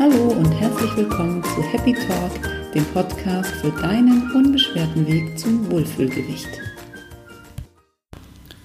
[0.00, 6.48] Hallo und herzlich willkommen zu Happy Talk, dem Podcast für deinen unbeschwerten Weg zum Wohlfühlgewicht.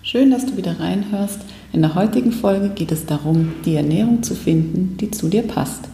[0.02, 1.42] Schön, dass du wieder reinhörst.
[1.74, 5.90] In der heutigen Folge geht es darum, die Ernährung zu finden, die zu dir passt.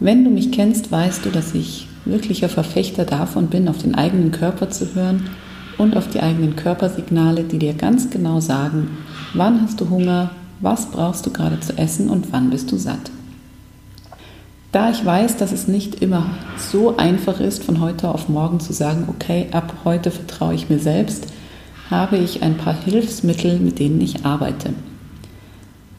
[0.00, 4.32] Wenn du mich kennst, weißt du, dass ich wirklicher Verfechter davon bin, auf den eigenen
[4.32, 5.30] Körper zu hören
[5.78, 8.98] und auf die eigenen Körpersignale, die dir ganz genau sagen,
[9.32, 13.10] wann hast du Hunger, was brauchst du gerade zu essen und wann bist du satt.
[14.72, 18.72] Da ich weiß, dass es nicht immer so einfach ist, von heute auf morgen zu
[18.72, 21.26] sagen, okay, ab heute vertraue ich mir selbst,
[21.90, 24.72] habe ich ein paar Hilfsmittel, mit denen ich arbeite.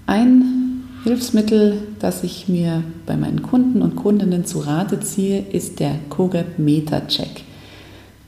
[0.07, 5.95] Ein Hilfsmittel, das ich mir bei meinen Kunden und Kundinnen zu Rate ziehe, ist der
[6.09, 7.43] COGAP Meta Check.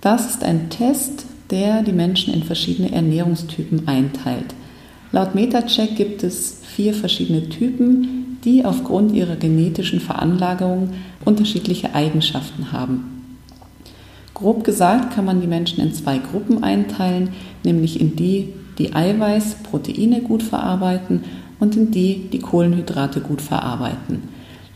[0.01, 4.53] Das ist ein Test, der die Menschen in verschiedene Ernährungstypen einteilt.
[5.13, 10.89] Laut MetaCheck gibt es vier verschiedene Typen, die aufgrund ihrer genetischen Veranlagung
[11.25, 13.13] unterschiedliche Eigenschaften haben.
[14.33, 17.29] Grob gesagt kann man die Menschen in zwei Gruppen einteilen,
[17.63, 21.23] nämlich in die, die Eiweiß, Proteine gut verarbeiten
[21.59, 24.23] und in die, die Kohlenhydrate gut verarbeiten.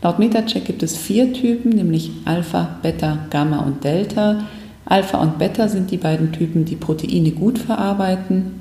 [0.00, 4.44] Laut Metacheck gibt es vier Typen, nämlich Alpha, Beta, Gamma und Delta.
[4.84, 8.60] Alpha und Beta sind die beiden Typen, die Proteine gut verarbeiten.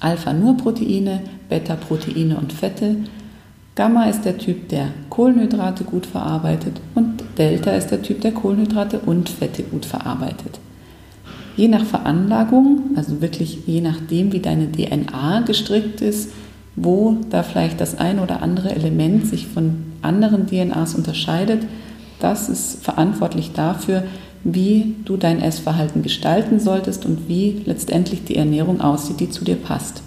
[0.00, 2.96] Alpha nur Proteine, Beta Proteine und Fette
[3.76, 9.00] Gamma ist der Typ, der Kohlenhydrate gut verarbeitet und Delta ist der Typ, der Kohlenhydrate
[9.00, 10.58] und Fette gut verarbeitet.
[11.58, 16.30] Je nach Veranlagung, also wirklich je nachdem, wie deine DNA gestrickt ist,
[16.74, 21.66] wo da vielleicht das ein oder andere Element sich von anderen DNAs unterscheidet,
[22.18, 24.04] das ist verantwortlich dafür,
[24.42, 29.56] wie du dein Essverhalten gestalten solltest und wie letztendlich die Ernährung aussieht, die zu dir
[29.56, 30.02] passt.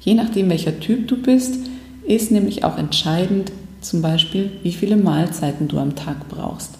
[0.00, 1.60] Je nachdem, welcher Typ du bist,
[2.06, 6.78] ist nämlich auch entscheidend, zum Beispiel, wie viele Mahlzeiten du am Tag brauchst.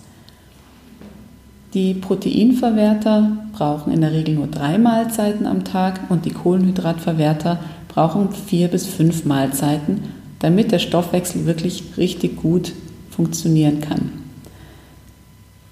[1.74, 7.58] Die Proteinverwerter brauchen in der Regel nur drei Mahlzeiten am Tag und die Kohlenhydratverwerter
[7.88, 10.02] brauchen vier bis fünf Mahlzeiten,
[10.38, 12.72] damit der Stoffwechsel wirklich richtig gut
[13.10, 14.12] funktionieren kann.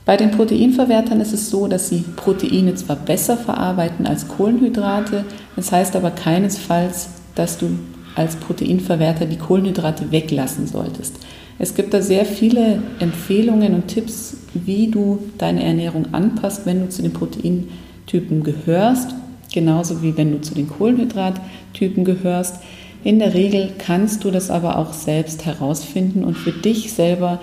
[0.04, 5.24] Bei den Proteinverwertern ist es so, dass sie Proteine zwar besser verarbeiten als Kohlenhydrate,
[5.54, 7.78] das heißt aber keinesfalls, dass du
[8.14, 11.16] als Proteinverwerter die Kohlenhydrate weglassen solltest.
[11.58, 16.88] Es gibt da sehr viele Empfehlungen und Tipps, wie du deine Ernährung anpasst, wenn du
[16.88, 19.14] zu den Proteintypen gehörst,
[19.52, 22.56] genauso wie wenn du zu den Kohlenhydrattypen gehörst.
[23.04, 27.40] In der Regel kannst du das aber auch selbst herausfinden und für dich selber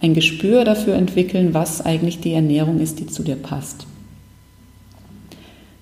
[0.00, 3.86] ein Gespür dafür entwickeln, was eigentlich die Ernährung ist, die zu dir passt.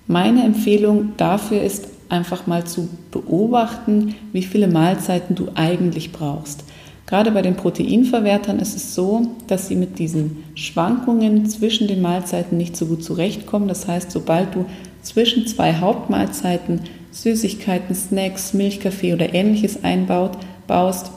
[0.07, 6.63] Meine Empfehlung dafür ist einfach mal zu beobachten, wie viele Mahlzeiten du eigentlich brauchst.
[7.07, 12.57] Gerade bei den Proteinverwertern ist es so, dass sie mit diesen Schwankungen zwischen den Mahlzeiten
[12.57, 13.67] nicht so gut zurechtkommen.
[13.67, 14.65] Das heißt, sobald du
[15.01, 16.81] zwischen zwei Hauptmahlzeiten
[17.11, 21.11] Süßigkeiten, Snacks, Milchkaffee oder ähnliches einbaut, baust,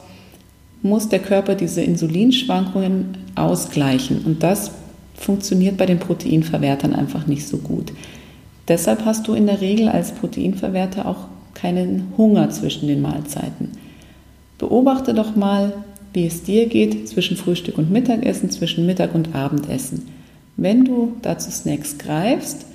[0.82, 4.24] muss der Körper diese Insulinschwankungen ausgleichen.
[4.24, 4.72] Und das
[5.14, 7.92] funktioniert bei den Proteinverwertern einfach nicht so gut.
[8.68, 13.72] Deshalb hast du in der Regel als Proteinverwerter auch keinen Hunger zwischen den Mahlzeiten.
[14.58, 15.72] Beobachte doch mal,
[16.12, 20.08] wie es dir geht zwischen Frühstück und Mittagessen, zwischen Mittag und Abendessen.
[20.56, 22.66] Wenn du dazu Snacks greifst,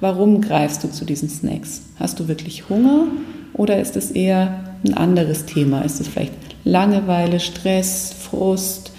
[0.00, 1.82] warum greifst du zu diesen Snacks?
[1.98, 3.06] Hast du wirklich Hunger
[3.54, 5.82] oder ist es eher ein anderes Thema?
[5.82, 8.92] Ist es vielleicht Langeweile, Stress, Frust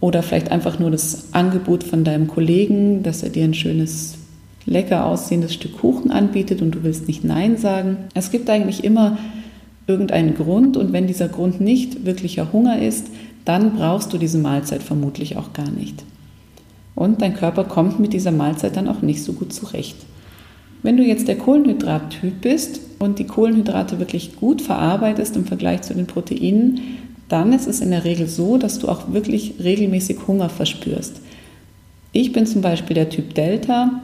[0.00, 4.14] oder vielleicht einfach nur das Angebot von deinem Kollegen, dass er dir ein schönes
[4.66, 7.98] lecker aussehendes Stück Kuchen anbietet und du willst nicht Nein sagen.
[8.14, 9.16] Es gibt eigentlich immer
[9.86, 13.06] irgendeinen Grund und wenn dieser Grund nicht wirklicher Hunger ist,
[13.44, 16.04] dann brauchst du diese Mahlzeit vermutlich auch gar nicht.
[16.96, 19.96] Und dein Körper kommt mit dieser Mahlzeit dann auch nicht so gut zurecht.
[20.82, 25.94] Wenn du jetzt der Kohlenhydrattyp bist und die Kohlenhydrate wirklich gut verarbeitest im Vergleich zu
[25.94, 26.80] den Proteinen,
[27.28, 31.20] dann ist es in der Regel so, dass du auch wirklich regelmäßig Hunger verspürst.
[32.12, 34.00] Ich bin zum Beispiel der Typ Delta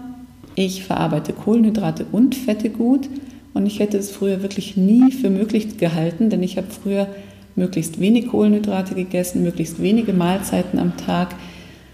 [0.54, 3.08] ich verarbeite Kohlenhydrate und Fette gut
[3.54, 7.08] und ich hätte es früher wirklich nie für möglich gehalten, denn ich habe früher
[7.54, 11.34] möglichst wenig Kohlenhydrate gegessen, möglichst wenige Mahlzeiten am Tag,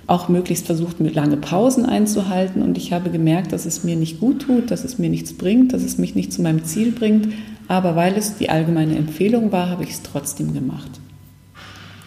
[0.07, 4.21] auch möglichst versucht, mit lange Pausen einzuhalten und ich habe gemerkt, dass es mir nicht
[4.21, 7.29] gut tut, dass es mir nichts bringt, dass es mich nicht zu meinem Ziel bringt,
[7.67, 10.91] aber weil es die allgemeine Empfehlung war, habe ich es trotzdem gemacht.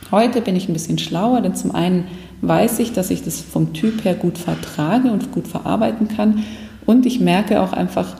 [0.09, 2.05] Heute bin ich ein bisschen schlauer, denn zum einen
[2.41, 6.43] weiß ich, dass ich das vom Typ her gut vertrage und gut verarbeiten kann.
[6.85, 8.17] Und ich merke auch einfach,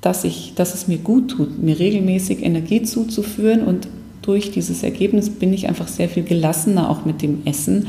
[0.00, 3.88] dass, ich, dass es mir gut tut, mir regelmäßig Energie zuzuführen und
[4.22, 7.88] durch dieses Ergebnis bin ich einfach sehr viel gelassener auch mit dem Essen.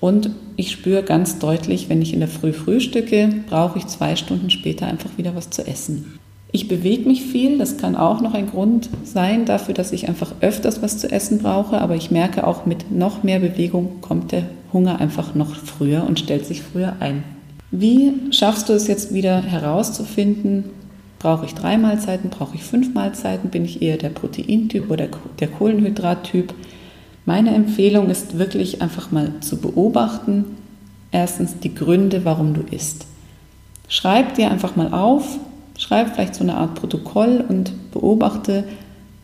[0.00, 4.50] Und ich spüre ganz deutlich, wenn ich in der Früh frühstücke, brauche ich zwei Stunden
[4.50, 6.17] später einfach wieder was zu essen.
[6.50, 10.32] Ich bewege mich viel, das kann auch noch ein Grund sein dafür, dass ich einfach
[10.40, 14.44] öfters was zu essen brauche, aber ich merke auch mit noch mehr Bewegung kommt der
[14.72, 17.22] Hunger einfach noch früher und stellt sich früher ein.
[17.70, 20.64] Wie schaffst du es jetzt wieder herauszufinden,
[21.18, 25.08] brauche ich drei Mahlzeiten, brauche ich fünf Mahlzeiten, bin ich eher der Proteintyp oder
[25.40, 26.54] der Kohlenhydrattyp?
[27.26, 30.46] Meine Empfehlung ist wirklich einfach mal zu beobachten,
[31.12, 33.06] erstens die Gründe, warum du isst.
[33.88, 35.38] Schreib dir einfach mal auf,
[35.78, 38.64] schreib vielleicht so eine Art Protokoll und beobachte,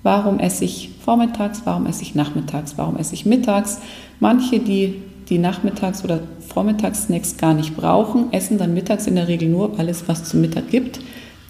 [0.02, 3.80] warum esse ich vormittags, warum esse ich nachmittags, warum esse ich mittags.
[4.20, 9.48] Manche, die die Nachmittags- oder Vormittagssnacks gar nicht brauchen, essen dann mittags in der Regel
[9.48, 11.00] nur alles, was zum Mittag gibt.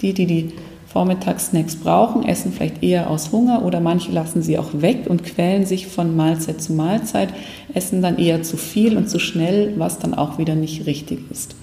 [0.01, 0.53] Die, die die
[0.87, 5.67] Vormittagssnacks brauchen, essen vielleicht eher aus Hunger oder manche lassen sie auch weg und quälen
[5.67, 7.31] sich von Mahlzeit zu Mahlzeit,
[7.75, 11.57] essen dann eher zu viel und zu schnell, was dann auch wieder nicht richtig ist.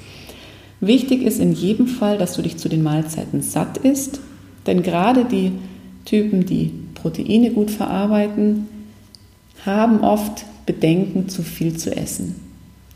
[0.82, 4.20] Wichtig ist in jedem Fall, dass du dich zu den Mahlzeiten satt isst,
[4.66, 5.52] denn gerade die
[6.06, 8.68] Typen, die Proteine gut verarbeiten,
[9.66, 12.36] haben oft Bedenken, zu viel zu essen.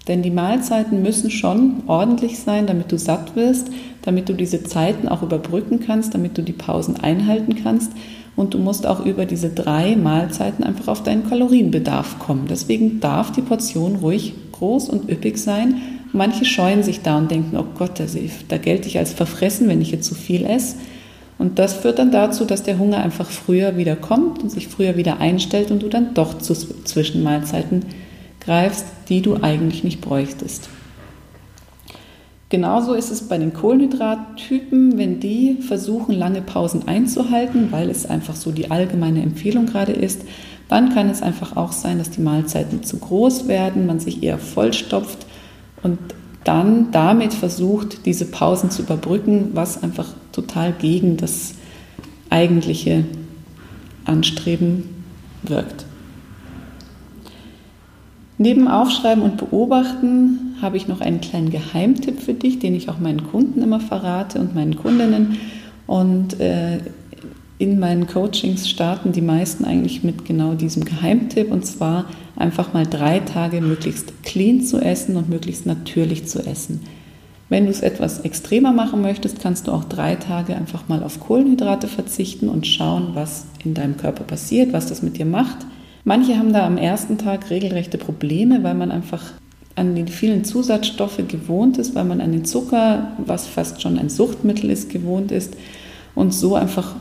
[0.08, 3.70] Denn die Mahlzeiten müssen schon ordentlich sein, damit du satt wirst,
[4.04, 7.92] damit du diese Zeiten auch überbrücken kannst, damit du die Pausen einhalten kannst.
[8.36, 12.46] Und du musst auch über diese drei Mahlzeiten einfach auf deinen Kalorienbedarf kommen.
[12.50, 15.76] Deswegen darf die Portion ruhig groß und üppig sein.
[16.16, 19.92] Manche scheuen sich da und denken, oh Gott, da gelte ich als verfressen, wenn ich
[19.92, 20.78] jetzt zu viel esse.
[21.38, 24.96] Und das führt dann dazu, dass der Hunger einfach früher wieder kommt und sich früher
[24.96, 27.84] wieder einstellt und du dann doch zu Zwischenmahlzeiten
[28.40, 30.70] greifst, die du eigentlich nicht bräuchtest.
[32.48, 38.36] Genauso ist es bei den Kohlenhydrattypen, wenn die versuchen, lange Pausen einzuhalten, weil es einfach
[38.36, 40.22] so die allgemeine Empfehlung gerade ist,
[40.70, 44.38] dann kann es einfach auch sein, dass die Mahlzeiten zu groß werden, man sich eher
[44.38, 45.26] vollstopft
[45.84, 46.00] und
[46.44, 51.56] dann damit versucht, diese Pausen zu überbrücken, was einfach total gegen das
[52.30, 53.06] eigentliche
[54.06, 54.84] Anstreben
[55.44, 55.86] wirkt.
[58.38, 63.00] Neben Aufschreiben und Beobachten habe ich noch einen kleinen Geheimtipp für dich, den ich auch
[63.00, 65.38] meinen Kunden immer verrate und meinen Kundinnen.
[65.88, 66.80] Und äh,
[67.58, 72.06] in meinen Coachings starten die meisten eigentlich mit genau diesem Geheimtipp und zwar
[72.36, 76.82] einfach mal drei Tage möglichst clean zu essen und möglichst natürlich zu essen.
[77.48, 81.20] Wenn du es etwas extremer machen möchtest, kannst du auch drei Tage einfach mal auf
[81.20, 85.60] Kohlenhydrate verzichten und schauen, was in deinem Körper passiert, was das mit dir macht.
[86.04, 89.22] Manche haben da am ersten Tag regelrechte Probleme, weil man einfach
[89.76, 94.10] an die vielen Zusatzstoffe gewohnt ist, weil man an den Zucker, was fast schon ein
[94.10, 95.56] Suchtmittel ist, gewohnt ist
[96.16, 96.96] und so einfach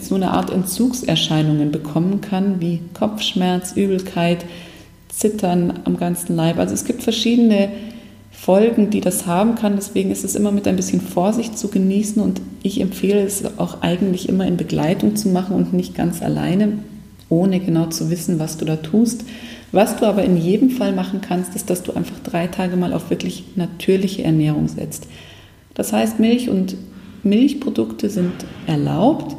[0.00, 4.44] so eine Art Entzugserscheinungen bekommen kann, wie Kopfschmerz, Übelkeit,
[5.08, 6.58] Zittern am ganzen Leib.
[6.58, 7.70] Also es gibt verschiedene
[8.30, 9.76] Folgen, die das haben kann.
[9.76, 13.82] Deswegen ist es immer mit ein bisschen Vorsicht zu genießen und ich empfehle es auch
[13.82, 16.78] eigentlich immer in Begleitung zu machen und nicht ganz alleine,
[17.28, 19.24] ohne genau zu wissen, was du da tust.
[19.72, 22.92] Was du aber in jedem Fall machen kannst, ist, dass du einfach drei Tage mal
[22.92, 25.08] auf wirklich natürliche Ernährung setzt.
[25.74, 26.76] Das heißt, Milch und
[27.22, 28.32] Milchprodukte sind
[28.66, 29.36] erlaubt,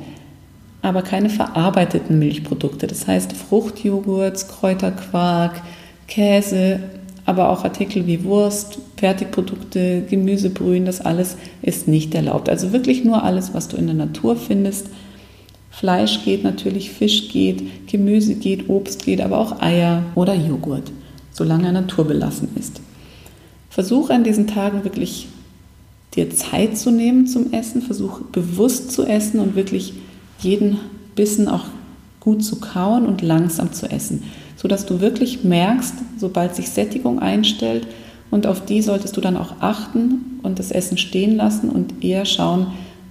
[0.82, 2.88] aber keine verarbeiteten Milchprodukte.
[2.88, 5.62] Das heißt Fruchtjoghurts, Kräuterquark,
[6.08, 6.80] Käse,
[7.26, 12.50] aber auch Artikel wie Wurst, Fertigprodukte, Gemüsebrühen, das alles ist nicht erlaubt.
[12.50, 14.88] Also wirklich nur alles, was du in der Natur findest
[15.80, 20.92] Fleisch geht natürlich, Fisch geht, Gemüse geht, Obst geht, aber auch Eier oder Joghurt,
[21.32, 22.82] solange er naturbelassen ist.
[23.70, 25.28] Versuche an diesen Tagen wirklich
[26.16, 29.94] dir Zeit zu nehmen zum Essen, versuche bewusst zu essen und wirklich
[30.40, 30.80] jeden
[31.16, 31.66] Bissen auch
[32.20, 34.24] gut zu kauen und langsam zu essen,
[34.56, 37.88] sodass du wirklich merkst, sobald sich Sättigung einstellt
[38.32, 42.26] und auf die solltest du dann auch achten und das Essen stehen lassen und eher
[42.26, 42.68] schauen,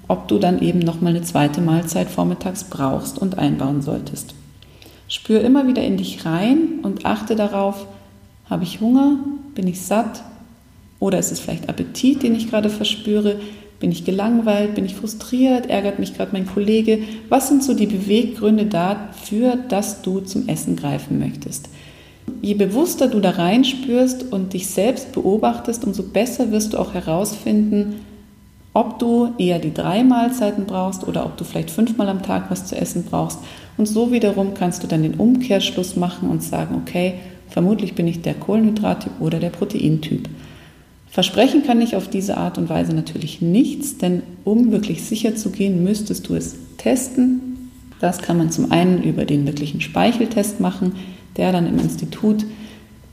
[0.07, 4.35] ob du dann eben nochmal eine zweite Mahlzeit vormittags brauchst und einbauen solltest.
[5.09, 7.87] Spür immer wieder in dich rein und achte darauf,
[8.49, 9.19] habe ich Hunger,
[9.55, 10.23] bin ich satt
[11.01, 13.37] oder ist es vielleicht Appetit, den ich gerade verspüre,
[13.81, 17.87] bin ich gelangweilt, bin ich frustriert, ärgert mich gerade mein Kollege, was sind so die
[17.87, 21.69] Beweggründe dafür, dass du zum Essen greifen möchtest.
[22.43, 27.97] Je bewusster du da reinspürst und dich selbst beobachtest, umso besser wirst du auch herausfinden,
[28.75, 32.67] ob du eher die drei Mahlzeiten brauchst oder ob du vielleicht fünfmal am Tag was
[32.67, 33.39] zu essen brauchst.
[33.77, 37.15] Und so wiederum kannst du dann den Umkehrschluss machen und sagen, okay,
[37.49, 40.29] vermutlich bin ich der Kohlenhydrattyp oder der Proteintyp.
[41.11, 45.51] Versprechen kann ich auf diese Art und Weise natürlich nichts, denn um wirklich sicher zu
[45.51, 47.71] gehen, müsstest du es testen.
[48.01, 50.93] Das kann man zum einen über den wirklichen Speicheltest machen,
[51.37, 52.45] der dann im Institut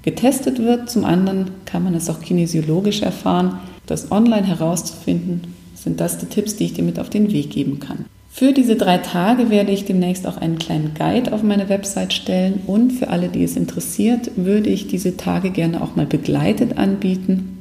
[0.03, 0.89] getestet wird.
[0.89, 3.59] Zum anderen kann man es auch kinesiologisch erfahren.
[3.87, 5.41] Das online herauszufinden,
[5.73, 8.05] sind das die Tipps, die ich dir mit auf den Weg geben kann.
[8.29, 12.61] Für diese drei Tage werde ich demnächst auch einen kleinen Guide auf meine Website stellen
[12.67, 17.54] und für alle, die es interessiert, würde ich diese Tage gerne auch mal begleitet anbieten.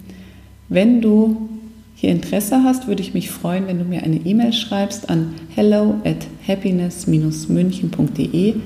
[0.75, 1.49] Wenn du
[1.95, 6.01] hier Interesse hast, würde ich mich freuen, wenn du mir eine E-Mail schreibst an hello
[6.05, 8.57] at happiness-münchen.de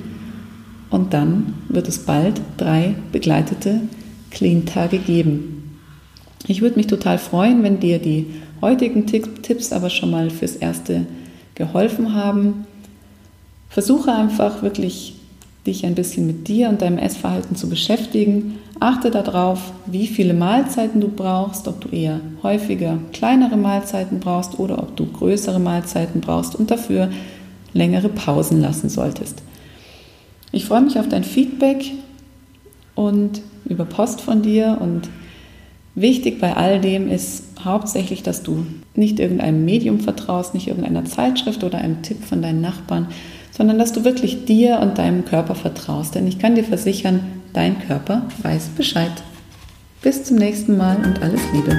[0.88, 3.82] und dann wird es bald drei begleitete
[4.30, 5.80] Clean-Tage geben.
[6.46, 8.24] Ich würde mich total freuen, wenn dir die
[8.62, 11.04] heutigen Tipps aber schon mal fürs erste
[11.56, 12.64] geholfen haben.
[13.68, 15.17] Versuche einfach wirklich
[15.68, 18.58] dich ein bisschen mit dir und deinem Essverhalten zu beschäftigen.
[18.80, 24.78] Achte darauf, wie viele Mahlzeiten du brauchst, ob du eher häufiger kleinere Mahlzeiten brauchst oder
[24.78, 27.10] ob du größere Mahlzeiten brauchst und dafür
[27.72, 29.42] längere Pausen lassen solltest.
[30.50, 31.92] Ich freue mich auf dein Feedback
[32.94, 35.08] und über Post von dir und
[36.00, 41.64] Wichtig bei all dem ist hauptsächlich, dass du nicht irgendeinem Medium vertraust, nicht irgendeiner Zeitschrift
[41.64, 43.08] oder einem Tipp von deinen Nachbarn,
[43.58, 46.14] sondern dass du wirklich dir und deinem Körper vertraust.
[46.14, 47.20] Denn ich kann dir versichern,
[47.52, 49.12] dein Körper weiß Bescheid.
[50.00, 51.76] Bis zum nächsten Mal und alles Liebe.